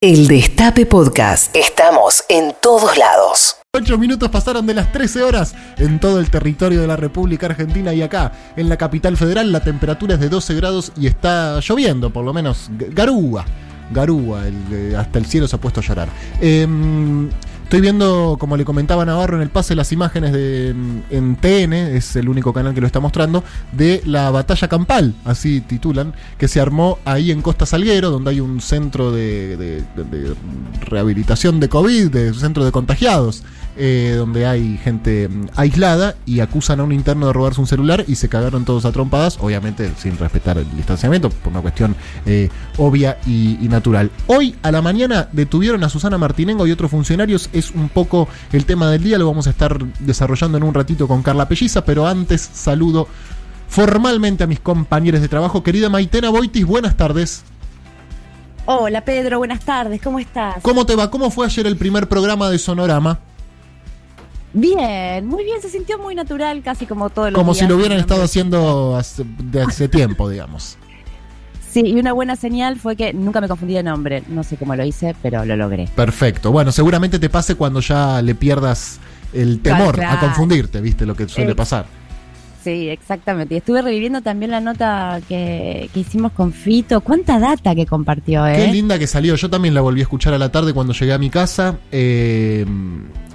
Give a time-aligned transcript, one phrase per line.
[0.00, 1.56] El Destape Podcast.
[1.56, 3.56] Estamos en todos lados.
[3.76, 7.92] Ocho minutos pasaron de las 13 horas en todo el territorio de la República Argentina
[7.92, 12.12] y acá, en la capital federal, la temperatura es de 12 grados y está lloviendo,
[12.12, 13.44] por lo menos garúa.
[13.90, 16.08] Garúa, el- hasta el cielo se ha puesto a llorar.
[16.40, 17.28] Em,
[17.68, 20.70] estoy viendo, como le comentaba Navarro en el pase, las imágenes de,
[21.10, 25.60] en TN, es el único canal que lo está mostrando, de la batalla campal, así
[25.60, 29.84] titulan, que se armó ahí en Costa Salguero, donde hay un centro de, de-
[30.80, 33.42] rehabilitación de COVID, de centro de contagiados,
[33.76, 38.04] eh, donde hay gente mm, aislada y acusan a un interno de robarse un celular
[38.08, 41.94] y se cagaron todos a trompadas, obviamente sin respetar el distanciamiento, por una cuestión
[42.26, 42.48] eh,
[42.78, 44.10] obvia y, y natural.
[44.26, 48.64] Hoy a la mañana detuvieron a Susana Martinengo y otros funcionarios, es un poco el
[48.64, 52.06] tema del día, lo vamos a estar desarrollando en un ratito con Carla Pelliza, pero
[52.06, 53.08] antes saludo
[53.68, 55.62] formalmente a mis compañeros de trabajo.
[55.62, 57.44] Querida Maitena Boitis, buenas tardes.
[58.66, 60.56] Hola Pedro, buenas tardes, ¿cómo estás?
[60.62, 61.10] ¿Cómo te va?
[61.10, 63.18] ¿Cómo fue ayer el primer programa de Sonorama?
[64.52, 68.22] Bien, muy bien, se sintió muy natural, casi como todo Como si lo hubieran estado
[68.22, 70.78] haciendo hace, de hace tiempo, digamos.
[71.70, 74.74] Sí, y una buena señal fue que nunca me confundí de nombre, no sé cómo
[74.74, 75.88] lo hice, pero lo logré.
[75.94, 76.50] Perfecto.
[76.50, 78.98] Bueno, seguramente te pase cuando ya le pierdas
[79.34, 80.16] el temor Claro.
[80.16, 81.04] a confundirte, ¿viste?
[81.04, 81.84] Lo que suele Eh, pasar.
[82.64, 83.54] Sí, exactamente.
[83.54, 87.00] Y estuve reviviendo también la nota que, que hicimos con Fito.
[87.02, 88.56] ¿Cuánta data que compartió, eh?
[88.56, 89.36] Qué linda que salió.
[89.36, 91.78] Yo también la volví a escuchar a la tarde cuando llegué a mi casa.
[91.92, 92.66] Eh,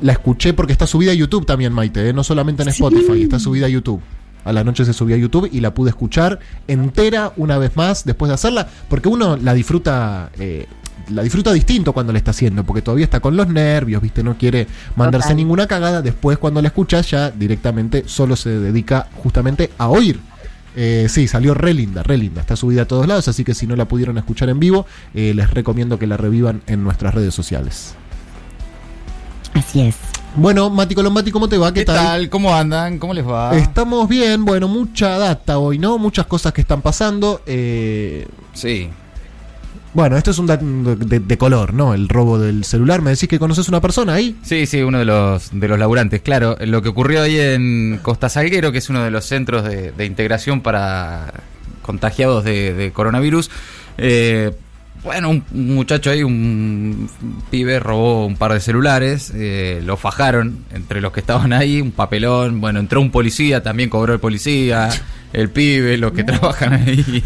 [0.01, 2.13] la escuché porque está subida a YouTube también, Maite, ¿eh?
[2.13, 2.83] no solamente en Sí.
[2.83, 4.01] Spotify, está subida a YouTube.
[4.45, 8.05] A la noche se subió a YouTube y la pude escuchar entera una vez más
[8.05, 10.29] después de hacerla, porque uno la disfruta.
[10.39, 10.67] eh,
[11.09, 14.23] la disfruta distinto cuando la está haciendo, porque todavía está con los nervios, ¿viste?
[14.23, 15.37] No quiere mandarse Total.
[15.37, 16.01] ninguna cagada.
[16.01, 20.19] Después, cuando la escuchas, ya directamente solo se dedica justamente a oír.
[20.75, 22.41] Eh, sí, salió re linda, re linda.
[22.41, 25.33] Está subida a todos lados, así que si no la pudieron escuchar en vivo, eh,
[25.35, 27.95] les recomiendo que la revivan en nuestras redes sociales.
[29.53, 29.95] Así es.
[30.35, 31.71] Bueno, Mati Colombati, ¿cómo te va?
[31.73, 32.27] ¿Qué, ¿Qué tal?
[32.29, 32.97] ¿Cómo andan?
[32.97, 33.55] ¿Cómo les va?
[33.55, 35.99] Estamos bien, bueno, mucha data hoy, ¿no?
[35.99, 37.41] Muchas cosas que están pasando.
[37.45, 38.89] eh, Sí.
[39.93, 41.93] bueno, esto es un dato de, de color, ¿no?
[41.93, 43.03] El robo del celular.
[43.03, 44.35] ¿Me decís que conoces una persona ahí?
[44.41, 46.21] Sí, sí, uno de los, de los laburantes.
[46.23, 49.91] Claro, lo que ocurrió ahí en Costa Salguero, que es uno de los centros de,
[49.91, 51.31] de integración para
[51.83, 53.51] contagiados de, de coronavirus.
[53.99, 54.51] eh,
[55.03, 57.09] bueno, un muchacho ahí, un
[57.51, 61.91] pibe, robó un par de celulares, eh, lo fajaron entre los que estaban ahí, un
[61.91, 64.89] papelón, bueno, entró un policía, también cobró el policía,
[65.33, 67.23] el pibe, los que trabajan ahí.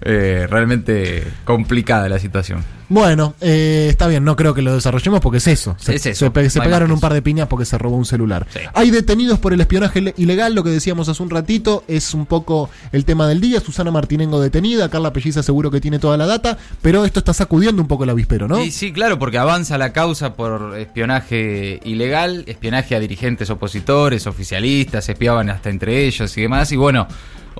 [0.00, 2.77] Eh, realmente complicada la situación.
[2.90, 5.76] Bueno, eh, está bien, no creo que lo desarrollemos porque es eso.
[5.78, 8.46] Se, Es eso, se pe- pegaron un par de piñas porque se robó un celular.
[8.50, 8.60] Sí.
[8.72, 12.24] Hay detenidos por el espionaje ile- ilegal, lo que decíamos hace un ratito, es un
[12.24, 13.60] poco el tema del día.
[13.60, 17.82] Susana Martinengo detenida, Carla Pelliza seguro que tiene toda la data, pero esto está sacudiendo
[17.82, 18.56] un poco el avispero, ¿no?
[18.56, 25.08] Sí, sí, claro, porque avanza la causa por espionaje ilegal, espionaje a dirigentes opositores, oficialistas,
[25.08, 26.72] espiaban hasta entre ellos y demás.
[26.72, 27.06] Y bueno,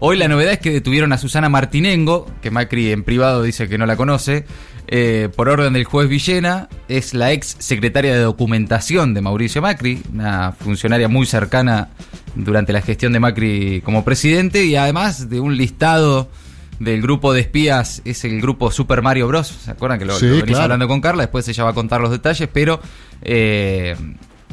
[0.01, 3.79] hoy la novedad es que detuvieron a Susana Martinengo, que Macri en privado dice que
[3.79, 4.45] no la conoce,
[4.87, 10.03] eh, por orden del juez Villena, es la ex secretaria de documentación de Mauricio Macri,
[10.13, 11.91] una funcionaria muy cercana
[12.35, 16.31] durante la gestión de Macri como presidente y además de un listado
[16.79, 19.49] del grupo de espías es el grupo Super Mario Bros.
[19.49, 20.65] ¿Se acuerdan que lo, Sí, lo venís claro.
[20.65, 21.25] hablando con Carla?
[21.25, 22.81] Después ella va a contar los detalles, pero
[23.23, 23.97] eh,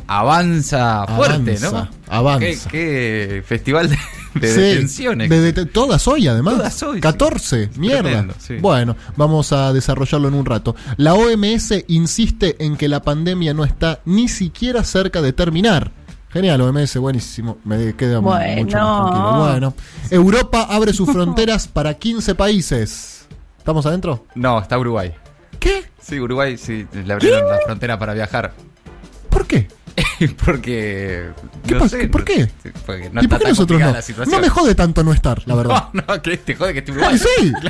[0.08, 1.90] avanza fuerte, Avanza, ¿no?
[2.08, 2.70] avanza.
[2.70, 3.98] Qué, qué festival de,
[4.40, 5.30] de Sí, detenciones.
[5.30, 6.56] de todas hoy, además.
[6.58, 7.02] Todas hoy, sí.
[7.02, 8.28] 14, mierda.
[8.40, 8.56] Sí.
[8.58, 10.76] Bueno, vamos a desarrollarlo en un rato.
[10.98, 15.92] La OMS insiste en que la pandemia no está ni siquiera cerca de terminar.
[16.32, 17.58] Genial, OMS, buenísimo.
[17.64, 18.64] Me queda Bueno.
[18.64, 19.38] mucho más tranquilo.
[19.40, 19.74] Bueno,
[20.12, 23.26] Europa abre sus fronteras para 15 países.
[23.58, 24.26] ¿Estamos adentro?
[24.36, 25.14] No, está Uruguay.
[25.60, 25.86] ¿Qué?
[26.02, 28.54] Sí, Uruguay sí le abrieron la frontera para viajar.
[29.30, 29.68] ¿Por qué?
[30.46, 31.30] porque.
[31.68, 32.46] ¿Qué no sé, ¿Por qué?
[32.64, 33.92] sí, Porque no ¿Y por qué nosotros no?
[33.92, 34.36] la situación.
[34.36, 35.90] No me jode tanto no estar, la verdad.
[35.94, 37.18] No, no, que te jode que esté Uruguay.
[37.18, 37.54] Sí.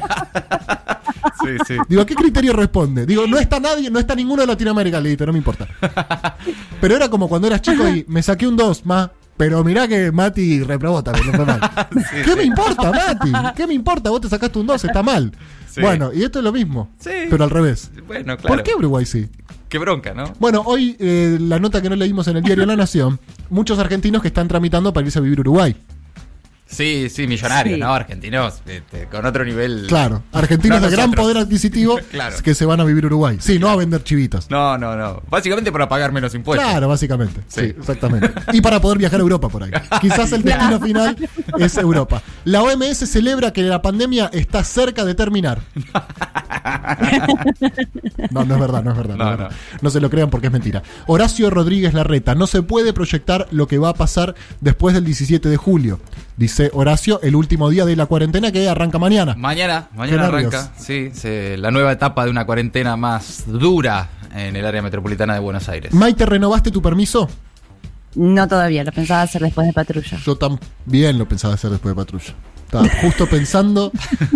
[1.44, 1.78] Sí, sí.
[1.88, 3.05] Digo, ¿a qué criterio responde?
[3.05, 5.67] Digo, no está nadie, no está ninguno de Latinoamérica, le dije, no me importa.
[6.81, 9.09] Pero era como cuando eras chico y me saqué un 2 más.
[9.37, 11.59] Pero mirá que Mati reprobó también, no fue mal.
[12.23, 13.31] ¿Qué me importa, Mati?
[13.55, 14.09] ¿Qué me importa?
[14.09, 15.31] Vos te sacaste un 2, está mal.
[15.70, 15.81] Sí.
[15.81, 17.91] Bueno, y esto es lo mismo, pero al revés.
[18.08, 18.55] Bueno, claro.
[18.55, 19.28] ¿Por qué Uruguay sí?
[19.75, 20.31] Qué bronca, ¿no?
[20.39, 23.19] Bueno, hoy eh, la nota que no leímos en el diario La Nación,
[23.49, 25.75] muchos argentinos que están tramitando para irse a vivir a Uruguay.
[26.66, 27.81] Sí, sí, millonarios, Sí.
[27.81, 27.93] ¿no?
[27.93, 29.85] Argentinos, este, con otro nivel.
[29.87, 32.37] Claro, argentinos No de gran poder adquisitivo Claro.
[32.41, 33.35] que se van a vivir a Uruguay.
[33.41, 34.49] Sí, no a vender chivitas.
[34.49, 35.22] No, no, no.
[35.29, 36.66] Básicamente para pagar menos impuestos.
[36.67, 37.41] Claro, básicamente.
[37.49, 37.59] Sí.
[37.59, 37.75] Sí.
[37.77, 38.31] exactamente.
[38.53, 39.72] Y para poder viajar a Europa por ahí.
[40.01, 41.17] Quizás el destino final
[41.59, 42.22] es Europa.
[42.45, 45.59] La OMS celebra que la pandemia está cerca de terminar.
[48.32, 49.16] No, no es verdad, no es verdad.
[49.16, 49.52] No, No, es verdad.
[49.52, 49.78] no.
[49.82, 50.84] No se lo crean porque es mentira.
[51.08, 55.47] Horacio Rodríguez Larreta, no se puede proyectar lo que va a pasar después del 17
[55.50, 56.00] de julio.
[56.38, 59.35] Dice Horacio, el último día de la cuarentena que arranca mañana.
[59.38, 64.66] Mañana, mañana arranca, sí, se- la nueva etapa de una cuarentena más dura en el
[64.66, 65.94] área metropolitana de Buenos Aires.
[65.94, 67.29] Maite, ¿renovaste tu permiso?
[68.16, 70.18] No todavía, lo pensaba hacer después de patrulla.
[70.26, 72.34] Yo también lo pensaba hacer después de patrulla.
[72.66, 73.91] Estaba justo pensando,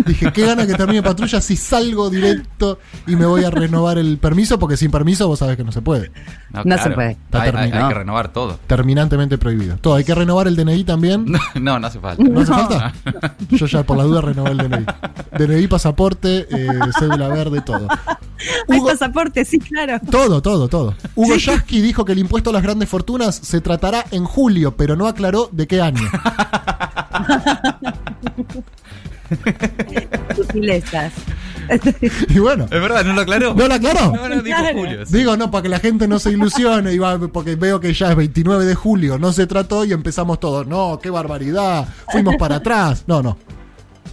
[0.06, 4.18] dije, qué gana que termine patrulla si salgo directo y me voy a renovar el
[4.18, 6.10] permiso, porque sin permiso vos sabés que no se puede.
[6.64, 7.10] No se puede.
[7.12, 7.84] Está Hay, hay- terminado.
[7.86, 8.58] hay que renovar todo.
[8.66, 9.76] Terminantemente prohibido.
[9.78, 11.26] Todo, hay que renovar el DNI también.
[11.60, 12.22] No, no hace falta.
[12.22, 12.92] ¿No hace falta?
[13.50, 14.86] Yo ya por la duda renové el DNI.
[15.38, 16.68] DNI, pasaporte, eh,
[16.98, 17.88] cédula verde, todo.
[18.68, 19.98] Hay Hugo- pasaporte, sí, claro.
[20.10, 20.94] todo, todo, todo.
[21.16, 24.96] Hugo Yasky dijo que el impuesto a las grandes fortunas se tratará en julio, pero
[24.96, 26.00] no aclaró de qué año.
[30.36, 31.12] Sutilezas.
[32.28, 33.54] Y bueno, Es verdad, ¿no lo aclaró?
[33.54, 34.12] ¿no lo aclaró?
[34.12, 34.78] No, no, dijo Claro.
[34.78, 35.06] Julio.
[35.06, 35.16] sí.
[35.18, 38.10] Digo, no, para que la gente no se ilusione, y va, porque veo que ya
[38.10, 40.66] es 29 de julio, no se trató y empezamos todos.
[40.66, 43.04] No, qué barbaridad, fuimos para atrás.
[43.06, 43.36] No, no.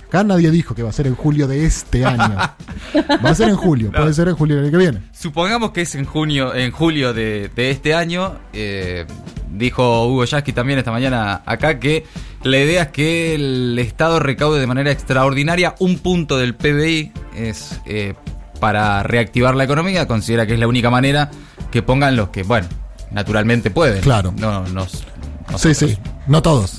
[0.07, 2.35] Acá nadie dijo que va a ser en julio de este año.
[3.25, 5.01] Va a ser en julio, puede ser en julio del que viene.
[5.11, 8.35] Supongamos que es en junio, en julio de, de este año.
[8.53, 9.05] eh,
[9.51, 12.05] dijo Hugo Yasky también esta mañana acá que
[12.43, 17.11] la idea es que el Estado recaude de manera extraordinaria un punto del PBI.
[17.35, 18.13] Es eh,
[18.59, 20.07] para reactivar la economía.
[20.07, 21.29] Considera que es la única manera
[21.71, 22.67] que pongan los que, bueno,
[23.11, 24.01] naturalmente pueden.
[24.01, 24.33] Claro.
[24.37, 25.05] No, nos, Sí,
[25.51, 25.77] nosotros.
[25.77, 26.77] sí, no todos.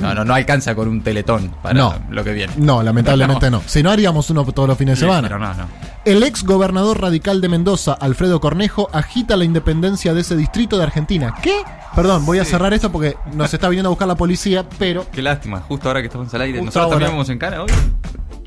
[0.00, 1.94] No, no, no alcanza con un teletón para No.
[2.10, 2.52] lo que viene.
[2.56, 3.62] No, lamentablemente no.
[3.66, 5.28] Si no, haríamos uno todos los fines de semana.
[5.28, 5.66] Pero no, no.
[6.04, 10.82] El ex gobernador radical de Mendoza, Alfredo Cornejo, agita la independencia de ese distrito de
[10.84, 11.34] Argentina.
[11.42, 11.62] ¿Qué?
[11.94, 12.50] Perdón, voy a Sí.
[12.52, 16.00] cerrar esto porque nos está viniendo a buscar la policía, pero Qué lástima, justo ahora
[16.00, 16.58] que estamos al aire.
[16.58, 17.06] Justo Nosotros ahora.
[17.06, 17.70] también vamos en cana hoy.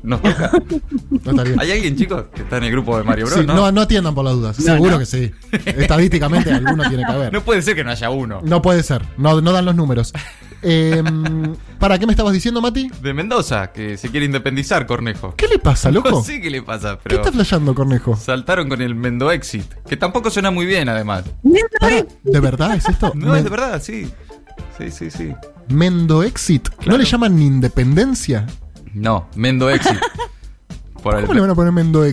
[0.02, 0.50] Nos toca.
[1.24, 1.60] no está bien.
[1.60, 3.44] ¿Hay alguien, chicos, que está en el grupo de Mario Bros?
[3.46, 4.56] No, no atiendan por las dudas.
[4.56, 5.30] Seguro que sí.
[5.64, 7.32] Estadísticamente alguno tiene que haber.
[7.36, 8.40] No puede ser que no haya uno.
[8.44, 9.02] No puede ser.
[9.16, 10.12] No, no dan los números.
[10.62, 11.02] Eh,
[11.78, 12.90] ¿Para qué me estabas diciendo, Mati?
[13.02, 15.34] De Mendoza, que se quiere independizar, Cornejo.
[15.36, 16.10] ¿Qué le pasa, loco?
[16.16, 18.16] No sé qué le pasa, ¿Qué pero está flasheando, Cornejo?
[18.16, 21.24] saltaron con el Mendo Exit, que tampoco suena muy bien, además.
[21.80, 23.12] Para, ¿De verdad es esto?
[23.14, 24.10] No, es de verdad, sí.
[24.78, 25.34] Sí, sí, sí.
[25.68, 26.68] Mendo Exit.
[26.86, 28.46] ¿No le llaman ni independencia?
[28.94, 29.98] No, Mendo Exit.
[31.06, 32.12] Por el- ¿Cómo le van a poner Mendo Y,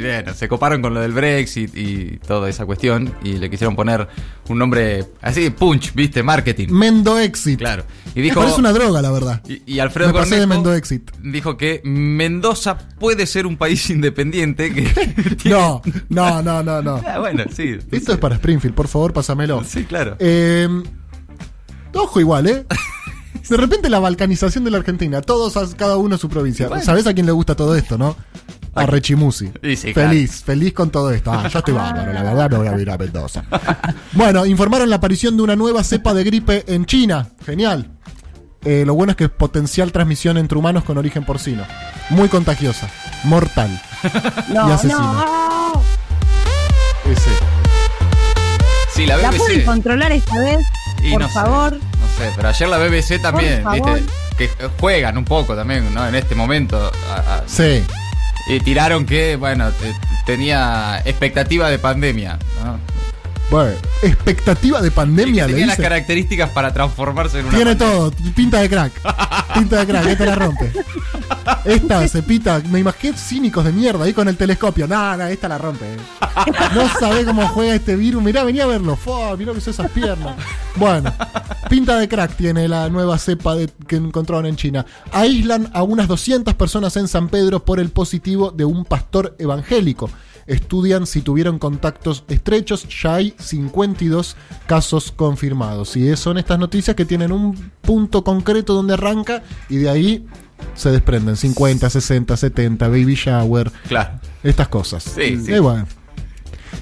[0.00, 4.08] bueno, se coparon con lo del Brexit y toda esa cuestión y le quisieron poner
[4.48, 6.24] un nombre así, punch, ¿viste?
[6.24, 6.66] Marketing.
[6.70, 7.60] Mendo Exit.
[7.60, 7.84] Claro.
[8.16, 8.40] Y dijo.
[8.40, 9.42] Parece una droga, la verdad.
[9.48, 11.10] Y, y Alfredo Me pasé de Cornejo Mendo Exit.
[11.22, 14.82] dijo que Mendoza puede ser un país independiente que
[15.40, 17.00] tiene- No, no, no, no, no.
[17.06, 17.78] Ah, bueno, sí.
[17.92, 19.62] Esto es para Springfield, por favor, pásamelo.
[19.64, 20.16] Sí, claro.
[20.18, 20.68] Eh,
[21.94, 22.66] ojo igual, ¿eh?
[23.48, 26.68] De repente la balcanización de la Argentina, todos a cada uno a su provincia.
[26.68, 26.84] Bueno.
[26.84, 28.16] ¿Sabés a quién le gusta todo esto, no?
[28.74, 29.50] A Rechimusi.
[29.62, 31.30] Y sí, feliz, feliz con todo esto.
[31.32, 33.44] Ah, yo estoy bárbaro, la verdad no voy a ir a Mendoza.
[34.12, 37.28] Bueno, informaron la aparición de una nueva cepa de gripe en China.
[37.44, 37.90] Genial.
[38.64, 41.64] Eh, lo bueno es que es potencial transmisión entre humanos con origen porcino.
[42.10, 42.88] Muy contagiosa.
[43.24, 43.70] Mortal.
[44.48, 45.82] No, Y no.
[47.10, 47.30] Ese.
[48.94, 49.38] Sí, la ¿La BBC.
[49.38, 50.60] pueden controlar esta vez?
[51.02, 51.78] Y por no favor.
[52.22, 53.64] Sé, pero ayer la BBC también.
[54.38, 54.48] Que
[54.80, 56.06] juegan un poco también, ¿no?
[56.06, 56.90] En este momento.
[57.10, 57.84] a- a- Sí.
[58.48, 59.94] y tiraron que, bueno, te-
[60.26, 62.78] tenía expectativa de pandemia, ¿no?
[63.52, 65.82] Bueno, expectativa de Y que pandemia, le tenía las dice.
[65.88, 67.94] características para transformarse en una Tiene pandemia.
[68.10, 68.92] todo, pinta de crack.
[69.54, 70.72] Pinta de crack, esta la rompe.
[71.66, 74.88] Esta se pita, me imagino cínicos de mierda ahí con el telescopio.
[74.88, 75.84] No, no, esta la rompe.
[76.74, 78.22] No sabe cómo juega este virus.
[78.22, 78.96] Mirá, venía a verlo.
[78.96, 80.34] Fua, mirá que son esas piernas.
[80.76, 81.12] Bueno,
[81.68, 84.86] pinta de crack tiene la nueva cepa de- que encontraron en China.
[85.12, 90.08] Aíslan a unas 200 personas en San Pedro por el positivo de un pastor evangélico.
[90.46, 92.86] Estudian si tuvieron contactos estrechos.
[93.02, 95.96] Ya hay 52 casos confirmados.
[95.96, 100.26] Y son estas noticias que tienen un punto concreto donde arranca y de ahí
[100.74, 104.20] se desprenden 50, 60, 70, baby shower, Claro.
[104.42, 105.02] estas cosas.
[105.04, 105.58] Sí, sí.
[105.58, 105.86] Bueno.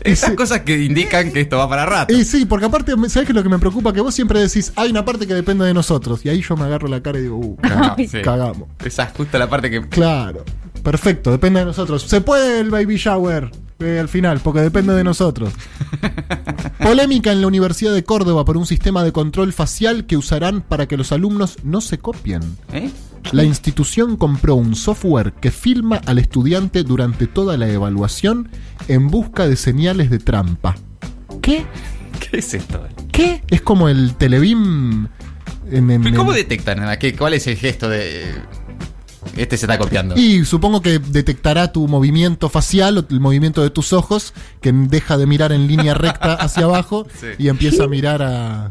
[0.04, 0.36] Esas sí.
[0.36, 2.14] cosas que indican que esto va para rato.
[2.14, 3.92] Y sí, porque aparte, ¿sabes qué es lo que me preocupa?
[3.92, 6.24] Que vos siempre decís, hay una parte que depende de nosotros.
[6.24, 8.22] Y ahí yo me agarro la cara y digo, uh, Cagamos, sí.
[8.22, 8.68] cagamos.
[8.84, 9.86] Esa es justo la parte que.
[9.88, 10.44] Claro,
[10.82, 12.02] perfecto, depende de nosotros.
[12.02, 15.52] Se puede el baby shower eh, al final, porque depende de nosotros.
[16.82, 20.86] Polémica en la Universidad de Córdoba por un sistema de control facial que usarán para
[20.86, 22.42] que los alumnos no se copien.
[22.72, 22.90] ¿Eh?
[23.32, 28.48] La institución compró un software que filma al estudiante durante toda la evaluación
[28.88, 30.74] en busca de señales de trampa.
[31.42, 31.64] ¿Qué?
[32.30, 32.82] ¿Qué es esto?
[33.12, 33.42] ¿Qué?
[33.48, 35.06] Es como el Televim
[35.70, 36.80] en, en- ¿Pero ¿Cómo en- detectan?
[36.82, 38.34] ¿A qué- ¿Cuál es el gesto de.?
[39.36, 40.16] Este se está copiando.
[40.16, 45.16] Y supongo que detectará tu movimiento facial o el movimiento de tus ojos, que deja
[45.16, 47.26] de mirar en línea recta hacia abajo Sí.
[47.38, 48.70] y empieza a mirar a.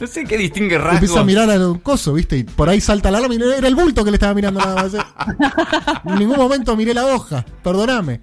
[0.00, 0.94] No sé qué distingue rasgos.
[0.94, 2.36] Empieza a mirar al coso, ¿viste?
[2.38, 4.74] Y por ahí salta la alarma y era el bulto que le estaba mirando nada
[4.82, 4.94] más.
[4.94, 4.98] ¿eh?
[6.06, 8.20] en ningún momento miré la hoja, perdóname.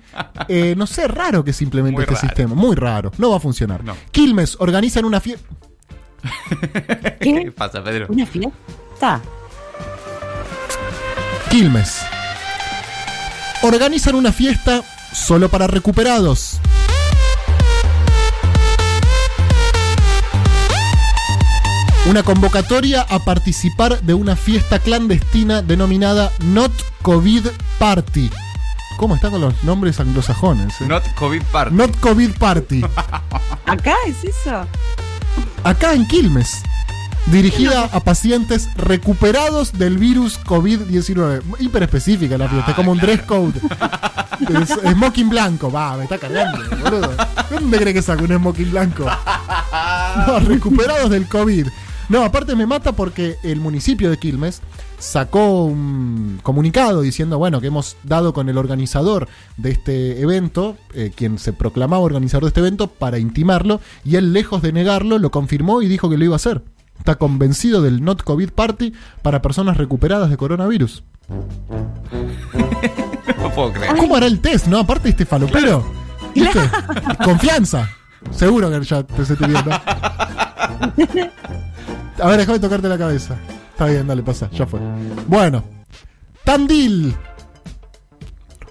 [0.49, 2.27] Eh, no sé, raro que simplemente Muy este raro.
[2.27, 2.53] sistema.
[2.55, 3.11] Muy raro.
[3.17, 3.81] No va a funcionar.
[3.83, 3.95] No.
[4.11, 5.47] Quilmes organizan una fiesta.
[6.59, 7.51] ¿Qué ¿Qué?
[7.55, 8.07] pasa, Pedro?
[8.09, 9.21] ¿Una fiesta?
[11.49, 12.01] Quilmes.
[13.63, 16.59] Organizan una fiesta solo para recuperados.
[22.05, 26.71] Una convocatoria a participar de una fiesta clandestina denominada Not
[27.03, 27.45] COVID
[27.77, 28.29] Party.
[28.97, 30.81] ¿Cómo están con los nombres anglosajones?
[30.81, 30.85] eh?
[30.87, 31.75] Not COVID Party.
[31.75, 32.81] Not COVID Party.
[33.65, 34.65] ¿Acá es eso?
[35.63, 36.63] Acá en Quilmes.
[37.31, 41.41] Dirigida a pacientes recuperados del virus COVID-19.
[41.59, 43.13] Hiper específica la fiesta, Ah, como un claro.
[43.13, 43.59] dress code.
[44.63, 45.71] Es- smoking blanco.
[45.71, 47.11] Va, me está cargando, boludo.
[47.51, 49.05] ¿Dónde cree que saco un smoking blanco?
[50.25, 51.67] No, recuperados del COVID.
[52.09, 54.61] No, aparte me mata porque el municipio de Quilmes
[54.97, 61.11] sacó un comunicado diciendo, bueno, que hemos dado con el organizador de este evento, eh,
[61.15, 65.29] quien se proclamaba organizador de este evento, para intimarlo, y él, lejos de negarlo, lo
[65.29, 66.63] confirmó y dijo que lo iba a hacer.
[66.99, 71.03] Está convencido del Not COVID Party para personas recuperadas de coronavirus.
[73.37, 73.95] No puedo creer.
[73.95, 74.79] ¿Cómo hará el test, no?
[74.79, 75.85] Aparte este falopero.
[76.35, 76.59] ¿Viste?
[77.23, 77.87] Confianza.
[78.31, 79.71] Seguro que ya te se te viendo.
[79.71, 80.93] A
[82.27, 83.37] ver, déjame tocarte la cabeza.
[83.71, 84.79] Está bien, dale, pasa, ya fue.
[85.27, 85.63] Bueno.
[86.43, 87.15] Tandil.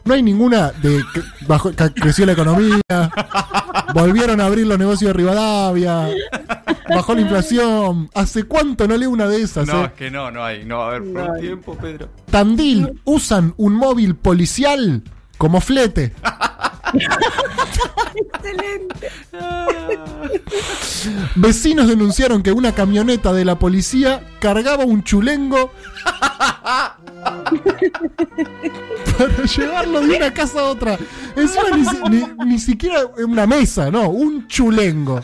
[0.05, 1.23] No hay ninguna de que
[1.95, 2.81] creció la economía.
[3.95, 6.09] Volvieron a abrir los negocios de Rivadavia.
[6.89, 8.11] Bajó la inflación.
[8.15, 9.67] ¿Hace cuánto no leo una de esas?
[9.67, 9.87] No, eh?
[9.87, 10.65] es que no, no hay.
[10.65, 12.09] No va a haber por un tiempo, Pedro.
[12.31, 15.03] Tandil usan un móvil policial
[15.37, 16.15] como flete.
[18.15, 19.11] Excelente.
[21.37, 25.71] Vecinos denunciaron que una camioneta de la policía cargaba un chulengo
[29.19, 30.99] para llevarlo de una casa a otra.
[31.37, 35.21] Encima ni- ni siquiera una mesa, no, un chulengo.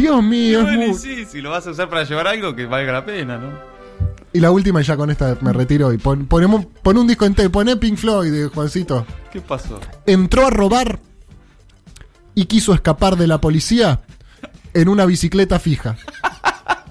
[0.00, 2.54] Dios mío, es Bueno, y mu- sí, si lo vas a usar para llevar algo
[2.54, 3.58] que valga la pena, ¿no?
[4.32, 5.92] Y la última, y ya con esta me retiro.
[5.92, 9.06] Y pon, ponemos, pon un disco entero, poné Pink Floyd, eh, Juancito.
[9.32, 9.80] ¿Qué pasó?
[10.06, 10.98] entró a robar
[12.34, 14.00] y quiso escapar de la policía
[14.74, 15.96] en una bicicleta fija.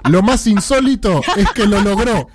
[0.10, 2.28] Lo más insólito es que lo logró.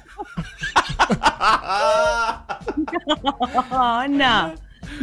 [3.71, 4.55] Oh, no.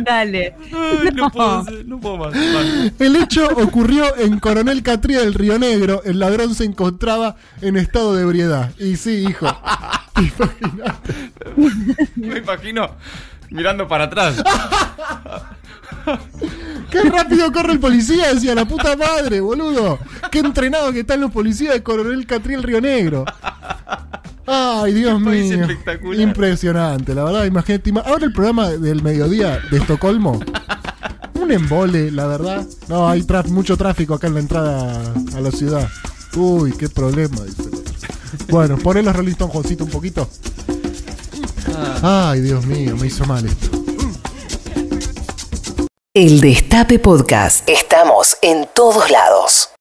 [0.03, 0.55] Dale.
[0.73, 2.33] Ay, no puedo, no puedo más.
[2.33, 2.93] Vale.
[2.99, 6.01] El hecho ocurrió en Coronel Catría del Río Negro.
[6.03, 8.71] El ladrón se encontraba en estado de ebriedad.
[8.79, 9.47] Y sí, hijo.
[10.15, 11.31] Imaginate.
[12.15, 12.89] Me imagino
[13.49, 14.43] mirando para atrás.
[16.89, 18.33] ¡Qué rápido corre el policía!
[18.33, 19.99] Decía la puta madre, boludo.
[20.31, 23.25] ¡Qué entrenado que están los policías de Coronel Catría del Río Negro!
[24.51, 25.61] Ay, Dios país mío.
[25.61, 26.19] espectacular.
[26.19, 27.45] Impresionante, la verdad.
[27.45, 27.89] Imagínate.
[27.91, 30.39] ima- Ahora el programa del mediodía de Estocolmo.
[31.35, 32.65] Un embole, la verdad.
[32.87, 35.87] No, hay mucho tráfico acá en la entrada a la ciudad.
[36.35, 37.69] Uy, qué problema, dice.
[38.49, 40.27] Bueno, poné los Rolling Stones, Juancito, un poquito.
[42.01, 43.69] Ay, Dios mío, me hizo mal esto.
[46.13, 47.67] El Destape Podcast.
[47.69, 49.69] Estamos en todos lados.